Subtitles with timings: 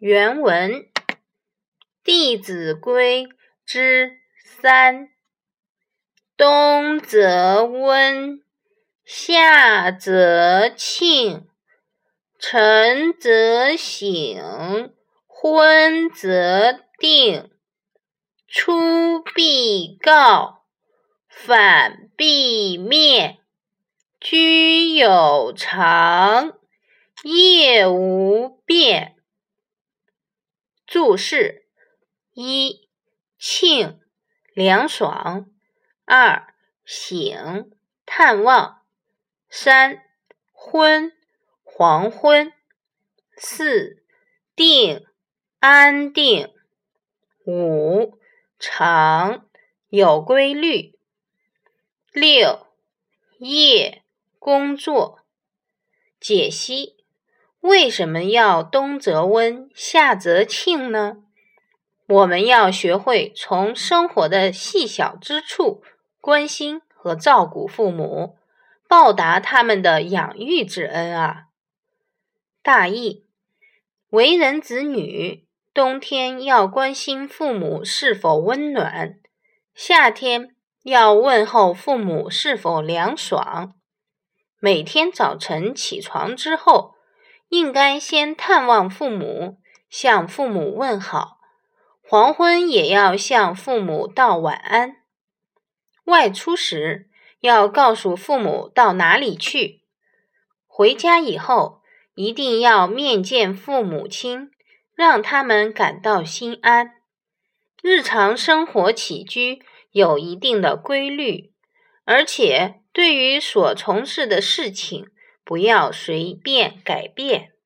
[0.00, 0.70] 原文
[2.02, 3.26] 《弟子规》
[3.66, 5.10] 之三：
[6.38, 8.40] 冬则温，
[9.04, 11.46] 夏则庆，
[12.38, 14.94] 晨则省，
[15.26, 17.50] 昏则定。
[18.48, 20.64] 出必告，
[21.28, 23.36] 反必面。
[24.18, 26.54] 居有常，
[27.22, 29.16] 业无变。
[30.90, 31.66] 注释：
[32.32, 32.88] 一、
[33.38, 34.00] 庆，
[34.54, 35.44] 凉爽；
[36.04, 36.52] 二、
[36.84, 37.70] 醒，
[38.04, 38.82] 探望；
[39.48, 40.02] 三、
[40.50, 41.12] 昏，
[41.62, 42.50] 黄昏；
[43.36, 44.02] 四、
[44.56, 45.06] 定，
[45.60, 46.48] 安定；
[47.46, 48.18] 五、
[48.58, 49.48] 常，
[49.90, 50.98] 有规律；
[52.12, 52.66] 六、
[53.38, 54.02] 夜，
[54.40, 55.24] 工作。
[56.18, 56.99] 解析。
[57.60, 61.18] 为什么要冬则温，夏则庆呢？
[62.08, 65.82] 我们要学会从生活的细小之处
[66.22, 68.38] 关心和照顾父母，
[68.88, 71.48] 报答他们的养育之恩啊！
[72.62, 73.26] 大意：
[74.08, 79.16] 为人子女，冬天要关心父母是否温暖，
[79.74, 83.74] 夏天要问候父母是否凉爽。
[84.58, 86.94] 每天早晨起床之后。
[87.50, 91.40] 应该先探望父母，向父母问好；
[92.00, 95.02] 黄昏也要向父母道晚安。
[96.04, 97.08] 外出时
[97.40, 99.82] 要告诉父母到哪里去，
[100.66, 101.82] 回家以后
[102.14, 104.52] 一定要面见父母亲，
[104.94, 106.94] 让他们感到心安。
[107.82, 111.52] 日常生活起居有一定的规律，
[112.04, 115.08] 而且对于所从事的事情。
[115.44, 117.52] 不要随便改变。